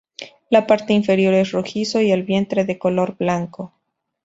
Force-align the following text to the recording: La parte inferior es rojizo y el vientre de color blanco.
La 0.49 0.65
parte 0.65 0.93
inferior 0.93 1.31
es 1.35 1.51
rojizo 1.51 2.01
y 2.01 2.11
el 2.11 2.23
vientre 2.23 2.65
de 2.65 2.79
color 2.79 3.15
blanco. 3.17 3.71